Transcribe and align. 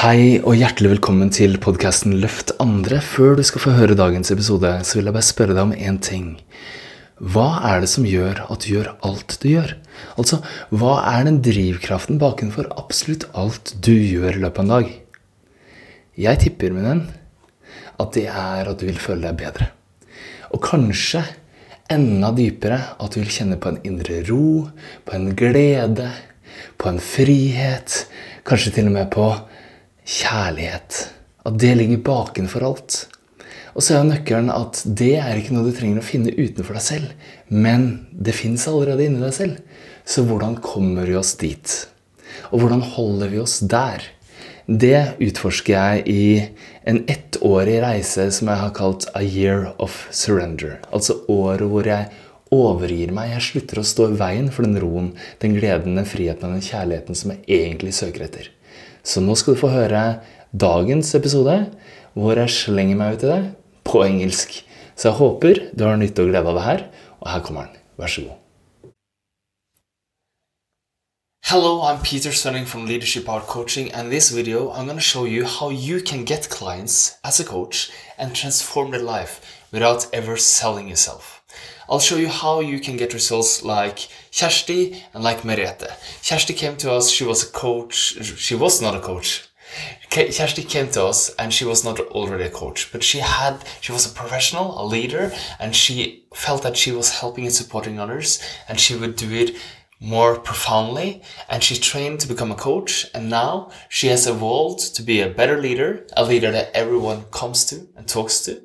Hei 0.00 0.38
og 0.40 0.54
hjertelig 0.56 0.94
velkommen 0.94 1.28
til 1.28 1.58
podkasten 1.60 2.14
Løft 2.22 2.54
andre. 2.62 3.02
Før 3.04 3.34
du 3.36 3.42
skal 3.44 3.60
få 3.60 3.72
høre 3.76 3.92
dagens 3.98 4.30
episode, 4.32 4.70
så 4.80 4.96
vil 4.96 5.10
jeg 5.10 5.12
bare 5.12 5.26
spørre 5.26 5.52
deg 5.52 5.60
om 5.60 5.74
én 5.76 5.98
ting. 6.00 6.30
Hva 7.20 7.58
er 7.68 7.82
det 7.82 7.90
som 7.92 8.06
gjør 8.08 8.40
at 8.46 8.64
du 8.64 8.70
gjør 8.70 8.88
alt 9.04 9.34
du 9.42 9.44
gjør? 9.50 9.74
Altså, 10.14 10.38
hva 10.72 10.94
er 11.10 11.26
den 11.28 11.42
drivkraften 11.44 12.16
bakenfor 12.22 12.70
absolutt 12.80 13.26
alt 13.36 13.74
du 13.84 13.92
gjør 13.92 14.38
i 14.38 14.40
løpet 14.46 14.62
av 14.62 14.64
en 14.64 14.72
dag? 14.72 14.96
Jeg 16.24 16.42
tipper, 16.46 16.72
min 16.72 16.88
venn, 16.88 17.04
at 18.00 18.16
det 18.16 18.24
er 18.32 18.72
at 18.72 18.80
du 18.80 18.88
vil 18.88 19.04
føle 19.04 19.28
deg 19.28 19.36
bedre. 19.44 19.68
Og 20.48 20.64
kanskje 20.64 21.26
enda 21.92 22.32
dypere 22.40 22.80
at 22.96 23.12
du 23.12 23.20
vil 23.20 23.36
kjenne 23.36 23.60
på 23.60 23.74
en 23.74 23.82
indre 23.84 24.24
ro, 24.32 24.64
på 25.04 25.20
en 25.20 25.34
glede, 25.36 26.08
på 26.80 26.88
en 26.88 27.04
frihet, 27.04 28.06
kanskje 28.48 28.78
til 28.80 28.88
og 28.88 28.96
med 28.96 29.12
på 29.12 29.28
kjærlighet. 30.10 31.00
At 31.46 31.56
det 31.62 31.72
ligger 31.78 32.04
bakenfor 32.04 32.66
alt. 32.66 32.98
Og 33.74 33.84
så 33.84 33.94
er 33.94 34.00
jo 34.00 34.10
nøkkelen 34.10 34.50
at 34.52 34.82
det 34.84 35.14
er 35.22 35.38
ikke 35.38 35.54
noe 35.54 35.68
du 35.68 35.74
trenger 35.76 36.02
å 36.02 36.06
finne 36.06 36.34
utenfor 36.34 36.76
deg 36.76 36.84
selv, 36.84 37.12
men 37.48 37.86
det 38.10 38.34
fins 38.34 38.66
allerede 38.68 39.06
inni 39.06 39.22
deg 39.22 39.36
selv. 39.36 39.60
Så 40.02 40.24
hvordan 40.26 40.58
kommer 40.64 41.06
vi 41.06 41.14
oss 41.18 41.36
dit? 41.38 41.76
Og 42.50 42.64
hvordan 42.64 42.82
holder 42.96 43.30
vi 43.30 43.38
oss 43.42 43.60
der? 43.62 44.02
Det 44.70 45.16
utforsker 45.22 45.74
jeg 45.74 46.02
i 46.10 46.24
en 46.90 47.00
ettårig 47.10 47.78
reise 47.82 48.28
som 48.34 48.50
jeg 48.50 48.62
har 48.62 48.74
kalt 48.74 49.06
A 49.18 49.22
Year 49.22 49.70
of 49.82 50.04
Surrender. 50.14 50.78
Altså 50.94 51.20
året 51.30 51.66
hvor 51.70 51.86
jeg 51.86 52.10
overgir 52.54 53.14
meg. 53.14 53.32
Jeg 53.36 53.46
slutter 53.48 53.80
å 53.80 53.86
stå 53.86 54.10
i 54.10 54.18
veien 54.18 54.50
for 54.54 54.66
den 54.66 54.78
roen, 54.82 55.12
den 55.42 55.56
gleden, 55.58 55.98
den 55.98 56.08
friheten 56.08 56.50
og 56.50 56.58
den 56.58 56.66
kjærligheten 56.66 57.18
som 57.18 57.34
jeg 57.34 57.44
egentlig 57.62 57.94
søker 57.98 58.26
etter. 58.26 58.50
Så 59.02 59.22
nå 59.24 59.36
skal 59.38 59.56
du 59.56 59.60
få 59.60 59.72
høre 59.72 60.20
dagens 60.52 61.14
episode, 61.14 61.56
hvor 62.14 62.36
jeg 62.36 62.50
slenger 62.50 62.98
meg 62.98 63.16
ut 63.16 63.24
i 63.24 63.30
det 63.30 63.40
på 63.86 64.04
engelsk. 64.04 64.60
Så 64.96 65.08
jeg 65.10 65.18
håper 65.20 65.64
du 65.72 65.86
har 65.86 65.96
nytte 65.96 66.26
og 66.26 66.32
glede 66.32 66.50
av 66.50 66.58
det 66.58 66.68
her, 66.68 66.86
og 67.20 67.32
her 67.32 67.42
kommer 67.46 67.68
den. 67.68 67.82
Vær 68.00 68.12
så 68.12 68.26
god. 68.28 68.36
Hello, 71.50 71.80
I'm 71.82 72.00
Peter 72.02 72.30
Stunning 72.30 72.64
from 72.64 72.86
Leadership 72.86 73.28
Art 73.28 73.46
Coaching, 73.46 73.90
and 73.92 74.06
in 74.06 74.10
this 74.10 74.30
video 74.30 74.70
I'm 74.70 74.86
going 74.86 74.98
to 74.98 75.02
show 75.02 75.24
you 75.24 75.44
how 75.44 75.70
you 75.70 76.00
can 76.00 76.24
get 76.24 76.48
clients 76.48 77.18
as 77.24 77.40
a 77.40 77.44
coach 77.44 77.90
and 78.18 78.36
transform 78.36 78.92
their 78.92 79.02
life 79.02 79.40
without 79.72 80.06
ever 80.12 80.36
selling 80.36 80.88
yourself. 80.88 81.39
I'll 81.90 81.98
show 81.98 82.16
you 82.16 82.28
how 82.28 82.60
you 82.60 82.78
can 82.78 82.96
get 82.96 83.14
results 83.14 83.64
like 83.64 83.96
Kjersti 84.30 85.02
and 85.12 85.24
like 85.24 85.42
Merete. 85.42 85.88
Kjersti 86.22 86.56
came 86.56 86.76
to 86.76 86.92
us, 86.92 87.10
she 87.10 87.24
was 87.24 87.42
a 87.42 87.50
coach, 87.50 88.24
she 88.38 88.54
was 88.54 88.80
not 88.80 88.94
a 88.94 89.00
coach. 89.00 89.48
Kjersti 90.08 90.68
came 90.68 90.88
to 90.90 91.04
us 91.04 91.34
and 91.34 91.52
she 91.52 91.64
was 91.64 91.84
not 91.84 91.98
already 91.98 92.44
a 92.44 92.50
coach, 92.50 92.92
but 92.92 93.02
she 93.02 93.18
had, 93.18 93.64
she 93.80 93.90
was 93.90 94.06
a 94.06 94.14
professional, 94.14 94.80
a 94.80 94.86
leader, 94.86 95.32
and 95.58 95.74
she 95.74 96.26
felt 96.32 96.62
that 96.62 96.76
she 96.76 96.92
was 96.92 97.18
helping 97.18 97.44
and 97.44 97.54
supporting 97.54 97.98
others 97.98 98.40
and 98.68 98.78
she 98.78 98.94
would 98.94 99.16
do 99.16 99.32
it 99.32 99.56
more 99.98 100.38
profoundly 100.38 101.22
and 101.48 101.64
she 101.64 101.74
trained 101.74 102.20
to 102.20 102.28
become 102.28 102.52
a 102.52 102.54
coach 102.54 103.06
and 103.14 103.28
now 103.28 103.68
she 103.88 104.06
has 104.06 104.28
evolved 104.28 104.94
to 104.94 105.02
be 105.02 105.20
a 105.20 105.28
better 105.28 105.58
leader, 105.58 106.06
a 106.16 106.24
leader 106.24 106.52
that 106.52 106.70
everyone 106.72 107.24
comes 107.32 107.64
to 107.64 107.88
and 107.96 108.06
talks 108.06 108.42
to. 108.42 108.62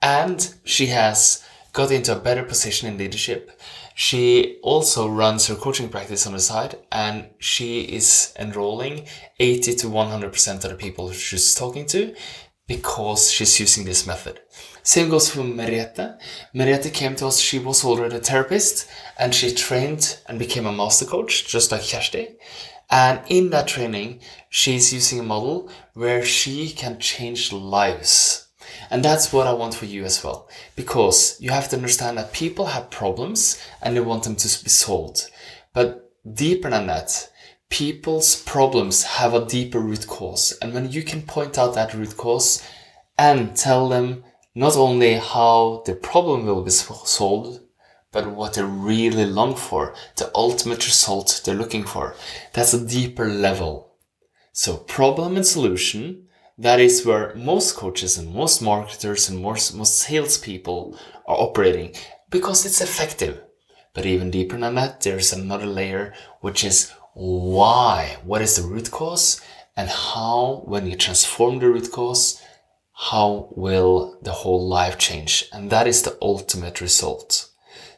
And 0.00 0.54
she 0.64 0.86
has 0.86 1.44
got 1.72 1.90
into 1.90 2.14
a 2.14 2.20
better 2.20 2.42
position 2.42 2.88
in 2.88 2.98
leadership. 2.98 3.58
She 3.94 4.58
also 4.62 5.08
runs 5.08 5.46
her 5.46 5.54
coaching 5.54 5.88
practice 5.88 6.26
on 6.26 6.32
the 6.32 6.40
side 6.40 6.78
and 6.90 7.26
she 7.38 7.82
is 7.82 8.34
enrolling 8.38 9.06
80 9.38 9.74
to 9.76 9.86
100% 9.86 10.64
of 10.64 10.70
the 10.70 10.76
people 10.76 11.12
she's 11.12 11.54
talking 11.54 11.86
to 11.86 12.14
because 12.66 13.30
she's 13.30 13.58
using 13.60 13.84
this 13.84 14.06
method. 14.06 14.40
Same 14.82 15.10
goes 15.10 15.30
for 15.30 15.40
Merete. 15.40 16.18
Merete 16.54 16.92
came 16.92 17.14
to 17.16 17.26
us, 17.26 17.38
she 17.38 17.58
was 17.58 17.84
already 17.84 18.16
a 18.16 18.20
therapist 18.20 18.88
and 19.18 19.34
she 19.34 19.54
trained 19.54 20.18
and 20.26 20.38
became 20.38 20.66
a 20.66 20.72
master 20.72 21.04
coach, 21.04 21.46
just 21.46 21.70
like 21.70 21.82
Kjersti. 21.82 22.34
And 22.90 23.20
in 23.28 23.50
that 23.50 23.68
training, 23.68 24.20
she's 24.50 24.92
using 24.92 25.20
a 25.20 25.22
model 25.22 25.70
where 25.94 26.24
she 26.24 26.70
can 26.70 26.98
change 26.98 27.52
lives. 27.52 28.41
And 28.92 29.02
that's 29.02 29.32
what 29.32 29.46
I 29.46 29.54
want 29.54 29.74
for 29.74 29.86
you 29.86 30.04
as 30.04 30.22
well. 30.22 30.50
Because 30.76 31.40
you 31.40 31.50
have 31.50 31.70
to 31.70 31.76
understand 31.76 32.18
that 32.18 32.34
people 32.34 32.66
have 32.66 32.90
problems 32.90 33.58
and 33.80 33.96
they 33.96 34.00
want 34.00 34.24
them 34.24 34.36
to 34.36 34.64
be 34.64 34.68
solved. 34.68 35.30
But 35.72 36.12
deeper 36.30 36.68
than 36.68 36.88
that, 36.88 37.30
people's 37.70 38.42
problems 38.42 39.04
have 39.04 39.32
a 39.32 39.46
deeper 39.46 39.80
root 39.80 40.06
cause. 40.06 40.52
And 40.60 40.74
when 40.74 40.92
you 40.92 41.02
can 41.02 41.22
point 41.22 41.56
out 41.56 41.74
that 41.74 41.94
root 41.94 42.18
cause 42.18 42.62
and 43.16 43.56
tell 43.56 43.88
them 43.88 44.24
not 44.54 44.76
only 44.76 45.14
how 45.14 45.82
the 45.86 45.94
problem 45.94 46.44
will 46.44 46.62
be 46.62 46.70
solved, 46.70 47.60
but 48.10 48.30
what 48.30 48.52
they 48.52 48.62
really 48.62 49.24
long 49.24 49.56
for, 49.56 49.94
the 50.16 50.30
ultimate 50.34 50.84
result 50.84 51.40
they're 51.46 51.54
looking 51.54 51.84
for. 51.84 52.14
That's 52.52 52.74
a 52.74 52.86
deeper 52.86 53.26
level. 53.26 53.94
So 54.52 54.76
problem 54.76 55.36
and 55.36 55.46
solution, 55.46 56.28
that 56.58 56.80
is 56.80 57.04
where 57.04 57.34
most 57.34 57.76
coaches 57.76 58.18
and 58.18 58.34
most 58.34 58.62
marketers 58.62 59.28
and 59.28 59.40
most, 59.40 59.74
most 59.74 59.98
salespeople 59.98 60.98
are 61.26 61.36
operating 61.36 61.94
because 62.30 62.66
it's 62.66 62.80
effective. 62.80 63.42
But 63.94 64.06
even 64.06 64.30
deeper 64.30 64.58
than 64.58 64.74
that, 64.76 65.00
there's 65.00 65.32
another 65.32 65.66
layer, 65.66 66.14
which 66.40 66.64
is 66.64 66.92
why? 67.14 68.16
What 68.24 68.42
is 68.42 68.56
the 68.56 68.62
root 68.62 68.90
cause? 68.90 69.40
And 69.76 69.88
how, 69.88 70.62
when 70.64 70.86
you 70.86 70.96
transform 70.96 71.58
the 71.58 71.68
root 71.68 71.90
cause, 71.92 72.40
how 72.92 73.48
will 73.52 74.18
the 74.22 74.32
whole 74.32 74.66
life 74.66 74.98
change? 74.98 75.46
And 75.52 75.70
that 75.70 75.86
is 75.86 76.02
the 76.02 76.16
ultimate 76.22 76.80
result. 76.80 77.48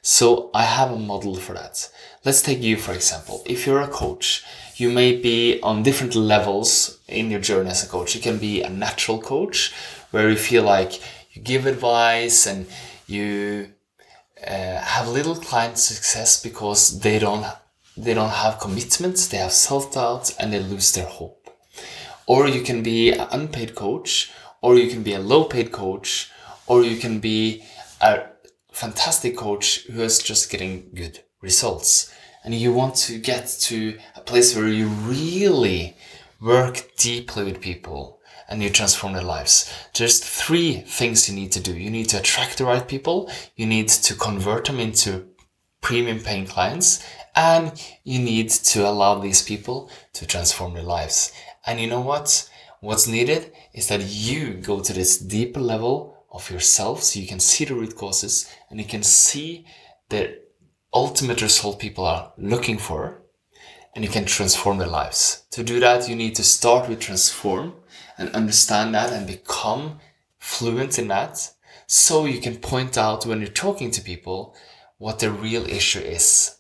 So 0.03 0.51
I 0.55 0.65
have 0.65 0.91
a 0.91 0.99
model 0.99 1.37
for 1.37 1.55
that. 1.55 1.89
Let's 2.25 2.43
take 2.43 2.61
you, 2.61 2.77
for 2.77 2.93
example. 2.93 3.43
If 3.47 3.67
you're 3.67 3.81
a 3.81 3.89
coach, 3.89 4.45
you 4.77 4.91
may 4.91 5.17
be 5.17 5.61
on 5.63 5.83
different 5.83 6.15
levels 6.15 6.94
in 7.09 7.31
your 7.31 7.41
journey 7.41 7.71
as 7.71 7.85
a 7.85 7.89
coach. 7.89 8.15
You 8.15 8.21
can 8.21 8.39
be 8.39 8.63
a 8.63 8.71
natural 8.71 9.21
coach 9.21 9.73
where 10.11 10.29
you 10.31 10.37
feel 10.37 10.63
like 10.63 11.01
you 11.33 11.43
give 11.43 11.67
advice 11.67 12.47
and 12.47 12.67
you 13.07 13.71
uh, 14.47 14.79
have 14.81 15.09
little 15.09 15.37
client 15.37 15.79
success 15.79 16.43
because 16.43 17.01
they 17.01 17.19
don't 17.19 17.47
they 17.97 18.15
don't 18.15 18.31
have 18.31 18.59
commitments, 18.59 19.29
they 19.29 19.37
have 19.37 19.53
self-doubt 19.53 20.35
and 20.41 20.53
they 20.53 20.59
lose 20.59 20.93
their 20.93 21.07
hope. 21.07 21.49
Or 22.27 22.49
you 22.49 22.63
can 22.63 22.83
be 22.83 23.13
an 23.13 23.29
unpaid 23.31 23.77
coach, 23.77 24.33
or 24.61 24.77
you 24.77 24.91
can 24.91 25.05
be 25.05 25.15
a 25.15 25.21
low 25.21 25.45
paid 25.45 25.71
coach, 25.71 26.31
or 26.67 26.83
you 26.83 26.97
can 26.97 27.21
be 27.21 27.63
a 28.01 28.23
fantastic 28.73 29.37
coach 29.37 29.85
who 29.87 30.03
is 30.03 30.19
just 30.19 30.51
getting 30.51 30.91
good 30.93 31.21
results. 31.41 32.13
And 32.43 32.53
you 32.53 32.73
want 32.73 32.97
to 32.97 33.19
get 33.19 33.47
to 33.61 33.97
a 34.17 34.21
place 34.21 34.57
where 34.57 34.69
you 34.69 34.89
really 34.89 35.97
work 36.45 36.95
deeply 36.97 37.43
with 37.43 37.61
people 37.61 38.21
and 38.49 38.63
you 38.63 38.69
transform 38.69 39.15
their 39.15 39.23
lives. 39.23 39.73
There's 39.97 40.21
three 40.21 40.83
things 40.83 41.29
you 41.29 41.35
need 41.35 41.53
to 41.53 41.61
do. 41.61 41.77
You 41.77 41.91
need 41.91 42.11
to 42.11 42.19
attract 42.19 42.59
the 42.59 42.67
right 42.67 42.87
people. 42.87 43.31
You 43.57 43.67
need 43.67 43.89
to 43.89 44.15
convert 44.15 44.67
them 44.67 44.79
into 44.79 45.27
premium 45.81 46.21
paying 46.21 46.47
clients 46.47 47.05
and 47.35 47.73
you 48.05 48.19
need 48.19 48.51
to 48.51 48.87
allow 48.87 49.19
these 49.19 49.43
people 49.43 49.91
to 50.13 50.27
transform 50.27 50.75
their 50.75 50.83
lives. 50.83 51.33
And 51.67 51.81
you 51.81 51.87
know 51.87 52.01
what? 52.01 52.49
What's 52.81 53.09
needed 53.09 53.51
is 53.73 53.89
that 53.89 54.03
you 54.03 54.55
go 54.55 54.81
to 54.81 54.93
this 54.93 55.19
deeper 55.19 55.61
level 55.61 56.27
of 56.31 56.51
yourself 56.51 57.03
so 57.03 57.19
you 57.19 57.27
can 57.27 57.41
see 57.41 57.65
the 57.65 57.75
root 57.75 57.97
causes 57.97 58.51
and 58.69 58.79
you 58.79 58.87
can 58.87 59.03
see 59.03 59.65
the 60.11 60.41
ultimate 60.93 61.41
result 61.41 61.79
people 61.81 62.05
are 62.05 62.33
looking 62.37 62.77
for 62.77 63.24
and 63.95 64.05
you 64.05 64.11
can 64.11 64.25
transform 64.25 64.79
their 64.79 64.89
lives. 64.89 65.45
To 65.53 65.63
do 65.63 65.81
that, 65.81 66.09
you 66.09 66.17
need 66.17 66.35
to 66.37 66.43
start 66.43 66.89
with 66.89 67.01
transform 67.01 67.75
and 68.19 68.29
understand 68.31 68.95
that 68.95 69.13
and 69.13 69.27
become 69.27 70.01
fluent 70.39 70.99
in 70.99 71.09
that 71.09 71.53
so 71.87 72.25
you 72.25 72.41
can 72.41 72.57
point 72.57 72.99
out 72.99 73.27
when 73.27 73.41
you're 73.41 73.49
talking 73.49 73.91
to 73.93 74.01
people 74.01 74.55
what 74.99 75.19
the 75.19 75.31
real 75.31 75.67
issue 75.67 76.01
is. 76.01 76.57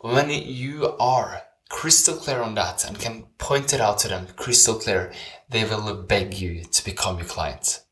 When 0.00 0.30
you 0.30 0.94
are 0.98 1.42
crystal 1.68 2.16
clear 2.16 2.40
on 2.40 2.54
that 2.54 2.84
and 2.84 2.98
can 2.98 3.24
point 3.38 3.72
it 3.72 3.80
out 3.80 3.98
to 3.98 4.08
them 4.08 4.28
crystal 4.36 4.74
clear, 4.74 5.12
they 5.48 5.64
will 5.64 6.02
beg 6.02 6.34
you 6.34 6.64
to 6.64 6.84
become 6.84 7.18
your 7.18 7.26
client. 7.26 7.82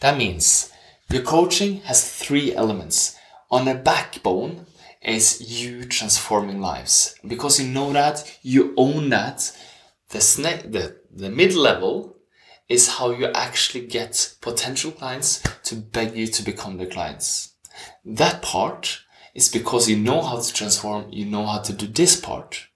That 0.00 0.16
means 0.16 0.72
your 1.10 1.22
coaching 1.22 1.80
has 1.82 2.10
three 2.10 2.54
elements. 2.54 3.16
On 3.50 3.64
the 3.64 3.74
backbone 3.74 4.65
is 5.06 5.62
you 5.62 5.84
transforming 5.84 6.60
lives. 6.60 7.14
Because 7.26 7.60
you 7.60 7.68
know 7.68 7.92
that, 7.92 8.38
you 8.42 8.74
own 8.76 9.08
that, 9.10 9.56
the, 10.10 10.18
sne- 10.18 10.72
the, 10.72 10.96
the 11.12 11.30
mid 11.30 11.54
level 11.54 12.16
is 12.68 12.96
how 12.96 13.10
you 13.10 13.26
actually 13.26 13.86
get 13.86 14.34
potential 14.40 14.90
clients 14.90 15.42
to 15.62 15.76
beg 15.76 16.16
you 16.16 16.26
to 16.26 16.42
become 16.42 16.76
their 16.76 16.86
clients. 16.86 17.54
That 18.04 18.42
part 18.42 19.00
is 19.34 19.48
because 19.48 19.88
you 19.88 19.96
know 19.96 20.22
how 20.22 20.40
to 20.40 20.52
transform, 20.52 21.12
you 21.12 21.26
know 21.26 21.46
how 21.46 21.60
to 21.60 21.72
do 21.72 21.86
this 21.86 22.18
part. 22.20 22.66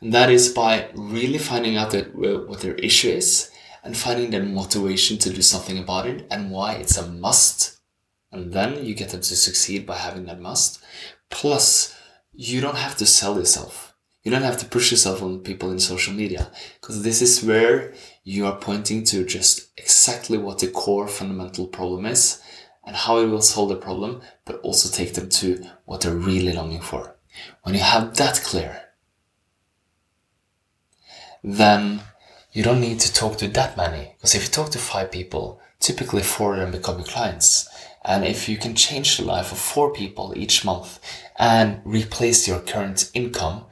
And 0.00 0.12
that 0.14 0.30
is 0.30 0.48
by 0.48 0.88
really 0.94 1.38
finding 1.38 1.76
out 1.76 1.90
that, 1.90 2.08
uh, 2.08 2.46
what 2.46 2.60
their 2.60 2.74
issue 2.76 3.08
is 3.08 3.50
and 3.82 3.96
finding 3.96 4.30
the 4.30 4.40
motivation 4.40 5.18
to 5.18 5.30
do 5.30 5.42
something 5.42 5.78
about 5.78 6.06
it 6.06 6.26
and 6.30 6.50
why 6.50 6.74
it's 6.74 6.96
a 6.96 7.06
must. 7.06 7.75
And 8.36 8.52
then 8.52 8.84
you 8.84 8.94
get 8.94 9.10
them 9.10 9.20
to 9.20 9.36
succeed 9.36 9.86
by 9.86 9.96
having 9.96 10.26
that 10.26 10.40
must. 10.40 10.82
Plus, 11.30 11.96
you 12.32 12.60
don't 12.60 12.76
have 12.76 12.96
to 12.98 13.06
sell 13.06 13.36
yourself. 13.36 13.94
You 14.22 14.30
don't 14.32 14.42
have 14.42 14.58
to 14.58 14.66
push 14.66 14.90
yourself 14.90 15.22
on 15.22 15.40
people 15.40 15.70
in 15.70 15.78
social 15.78 16.12
media 16.12 16.50
because 16.80 17.02
this 17.02 17.22
is 17.22 17.44
where 17.44 17.94
you 18.24 18.44
are 18.46 18.56
pointing 18.56 19.04
to 19.04 19.24
just 19.24 19.68
exactly 19.76 20.36
what 20.36 20.58
the 20.58 20.66
core 20.66 21.06
fundamental 21.06 21.68
problem 21.68 22.06
is 22.06 22.42
and 22.84 22.96
how 22.96 23.18
it 23.18 23.26
will 23.26 23.40
solve 23.40 23.68
the 23.68 23.76
problem, 23.76 24.20
but 24.44 24.60
also 24.60 24.88
take 24.88 25.14
them 25.14 25.28
to 25.28 25.64
what 25.84 26.00
they're 26.00 26.14
really 26.14 26.52
longing 26.52 26.80
for. 26.80 27.16
When 27.62 27.74
you 27.74 27.80
have 27.80 28.16
that 28.16 28.40
clear, 28.42 28.82
then 31.42 32.00
you 32.52 32.62
don't 32.62 32.80
need 32.80 33.00
to 33.00 33.12
talk 33.12 33.38
to 33.38 33.48
that 33.48 33.76
many. 33.76 34.14
Because 34.16 34.34
if 34.34 34.44
you 34.44 34.48
talk 34.48 34.70
to 34.70 34.78
five 34.78 35.12
people, 35.12 35.60
typically 35.78 36.22
four 36.22 36.54
of 36.54 36.60
them 36.60 36.72
become 36.72 36.98
your 36.98 37.06
clients. 37.06 37.68
And 38.06 38.24
if 38.24 38.48
you 38.48 38.56
can 38.56 38.76
change 38.76 39.16
the 39.16 39.24
life 39.24 39.50
of 39.50 39.58
four 39.58 39.92
people 39.92 40.32
each 40.36 40.64
month 40.64 41.00
and 41.38 41.80
replace 41.84 42.46
your 42.46 42.60
current 42.60 43.10
income 43.14 43.64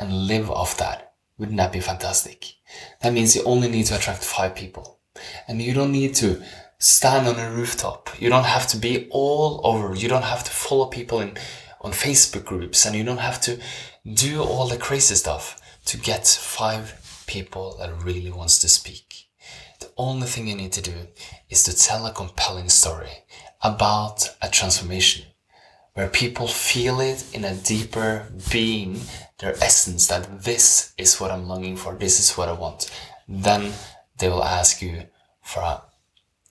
and 0.00 0.26
live 0.26 0.50
off 0.50 0.76
that, 0.78 1.14
wouldn't 1.38 1.58
that 1.58 1.72
be 1.72 1.80
fantastic? 1.80 2.56
That 3.02 3.12
means 3.12 3.36
you 3.36 3.44
only 3.44 3.68
need 3.68 3.86
to 3.86 3.96
attract 3.96 4.24
five 4.24 4.56
people. 4.56 4.98
And 5.46 5.62
you 5.62 5.74
don't 5.74 5.92
need 5.92 6.16
to 6.16 6.42
stand 6.78 7.28
on 7.28 7.38
a 7.38 7.52
rooftop. 7.52 8.10
You 8.20 8.28
don't 8.28 8.46
have 8.46 8.66
to 8.68 8.76
be 8.76 9.06
all 9.10 9.60
over. 9.62 9.94
You 9.94 10.08
don't 10.08 10.24
have 10.24 10.42
to 10.42 10.50
follow 10.50 10.86
people 10.86 11.20
in 11.20 11.38
on 11.80 11.92
Facebook 11.92 12.44
groups 12.44 12.84
and 12.84 12.96
you 12.96 13.04
don't 13.04 13.18
have 13.18 13.40
to 13.42 13.58
do 14.12 14.42
all 14.42 14.66
the 14.66 14.76
crazy 14.76 15.14
stuff 15.14 15.60
to 15.84 15.96
get 15.96 16.26
five 16.26 17.24
people 17.26 17.76
that 17.78 18.02
really 18.02 18.30
wants 18.30 18.58
to 18.60 18.68
speak. 18.68 19.28
The 19.80 19.90
only 19.96 20.28
thing 20.28 20.46
you 20.46 20.54
need 20.54 20.72
to 20.72 20.80
do 20.80 21.08
is 21.50 21.64
to 21.64 21.76
tell 21.76 22.06
a 22.06 22.12
compelling 22.12 22.68
story 22.68 23.24
about 23.62 24.28
a 24.40 24.48
transformation 24.48 25.26
where 25.94 26.08
people 26.08 26.48
feel 26.48 27.00
it 27.00 27.24
in 27.34 27.44
a 27.44 27.54
deeper 27.54 28.26
being, 28.50 29.00
their 29.38 29.54
essence 29.62 30.06
that 30.06 30.42
this 30.42 30.92
is 30.96 31.20
what 31.20 31.30
I'm 31.30 31.46
longing 31.46 31.76
for, 31.76 31.94
this 31.94 32.18
is 32.18 32.36
what 32.36 32.48
I 32.48 32.52
want. 32.52 32.90
Then 33.28 33.72
they 34.18 34.28
will 34.28 34.44
ask 34.44 34.80
you 34.80 35.04
for 35.42 35.60
a 35.60 35.82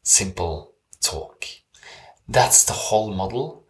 simple 0.03 0.73
talk. 1.01 1.45
That's 2.29 2.63
the 2.63 2.73
whole 2.73 3.11
model 3.11 3.65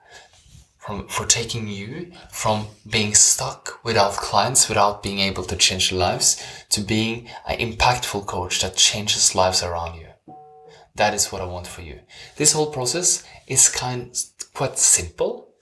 from, 0.77 1.07
for 1.07 1.25
taking 1.25 1.67
you 1.67 2.11
from 2.31 2.67
being 2.89 3.13
stuck 3.13 3.79
without 3.83 4.13
clients, 4.13 4.67
without 4.67 5.01
being 5.01 5.19
able 5.19 5.43
to 5.43 5.55
change 5.55 5.91
lives, 5.91 6.41
to 6.69 6.81
being 6.81 7.29
an 7.47 7.59
impactful 7.59 8.25
coach 8.25 8.61
that 8.61 8.75
changes 8.75 9.35
lives 9.35 9.63
around 9.63 9.99
you. 9.99 10.07
That 10.95 11.13
is 11.13 11.31
what 11.31 11.41
I 11.41 11.45
want 11.45 11.67
for 11.67 11.81
you. 11.81 11.99
This 12.35 12.53
whole 12.53 12.71
process 12.71 13.23
is 13.47 13.69
kind 13.69 14.15
quite 14.53 14.77
simple, 14.77 15.53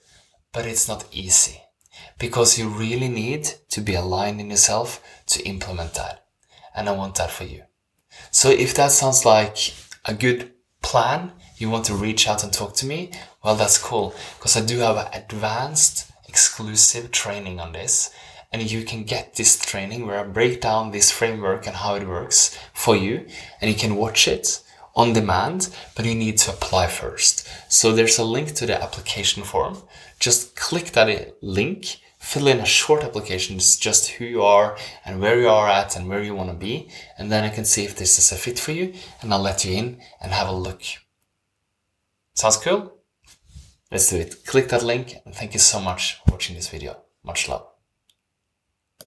but 0.52 0.66
it's 0.66 0.88
not 0.88 1.06
easy 1.12 1.62
because 2.18 2.58
you 2.58 2.68
really 2.68 3.08
need 3.08 3.44
to 3.70 3.80
be 3.80 3.94
aligned 3.94 4.40
in 4.40 4.50
yourself 4.50 5.02
to 5.26 5.42
implement 5.44 5.94
that. 5.94 6.26
And 6.74 6.88
I 6.88 6.92
want 6.92 7.16
that 7.16 7.30
for 7.30 7.44
you. 7.44 7.62
So 8.30 8.50
if 8.50 8.74
that 8.74 8.92
sounds 8.92 9.24
like 9.24 9.74
a 10.04 10.14
good 10.14 10.52
plan, 10.82 11.32
you 11.56 11.70
want 11.70 11.84
to 11.86 11.94
reach 11.94 12.28
out 12.28 12.42
and 12.42 12.52
talk 12.52 12.74
to 12.76 12.86
me, 12.86 13.10
well, 13.44 13.54
that's 13.54 13.78
cool 13.78 14.14
because 14.38 14.56
I 14.56 14.64
do 14.64 14.78
have 14.78 14.96
an 14.96 15.08
advanced 15.12 16.10
exclusive 16.28 17.10
training 17.10 17.60
on 17.60 17.72
this. 17.72 18.10
And 18.52 18.68
you 18.68 18.84
can 18.84 19.04
get 19.04 19.36
this 19.36 19.58
training 19.58 20.06
where 20.06 20.18
I 20.18 20.24
break 20.24 20.60
down 20.60 20.90
this 20.90 21.10
framework 21.10 21.66
and 21.66 21.76
how 21.76 21.94
it 21.94 22.08
works 22.08 22.58
for 22.72 22.96
you. 22.96 23.26
And 23.60 23.70
you 23.70 23.76
can 23.76 23.94
watch 23.94 24.26
it 24.26 24.60
on 24.94 25.12
demand, 25.12 25.74
but 25.94 26.04
you 26.04 26.14
need 26.14 26.38
to 26.38 26.50
apply 26.50 26.86
first. 26.86 27.48
So 27.68 27.92
there's 27.92 28.18
a 28.18 28.24
link 28.24 28.54
to 28.54 28.66
the 28.66 28.82
application 28.82 29.42
form. 29.42 29.78
Just 30.18 30.56
click 30.56 30.92
that 30.92 31.36
link, 31.42 32.00
fill 32.18 32.46
in 32.46 32.60
a 32.60 32.66
short 32.66 33.02
application. 33.02 33.56
It's 33.56 33.76
just 33.76 34.08
who 34.08 34.24
you 34.24 34.42
are 34.42 34.76
and 35.04 35.20
where 35.20 35.40
you 35.40 35.48
are 35.48 35.68
at 35.68 35.96
and 35.96 36.08
where 36.08 36.22
you 36.22 36.34
want 36.34 36.50
to 36.50 36.56
be. 36.56 36.90
And 37.18 37.30
then 37.30 37.44
I 37.44 37.48
can 37.48 37.64
see 37.64 37.84
if 37.84 37.96
this 37.96 38.18
is 38.18 38.32
a 38.32 38.36
fit 38.36 38.58
for 38.58 38.72
you 38.72 38.94
and 39.22 39.32
I'll 39.32 39.40
let 39.40 39.64
you 39.64 39.76
in 39.76 40.00
and 40.20 40.32
have 40.32 40.48
a 40.48 40.52
look. 40.52 40.82
Sounds 42.34 42.56
cool? 42.56 42.96
Let's 43.90 44.10
do 44.10 44.16
it. 44.16 44.44
Click 44.46 44.68
that 44.68 44.84
link 44.84 45.16
and 45.24 45.34
thank 45.34 45.52
you 45.52 45.60
so 45.60 45.80
much 45.80 46.20
for 46.24 46.32
watching 46.32 46.56
this 46.56 46.68
video. 46.68 47.02
Much 47.24 47.48
love. 47.48 47.69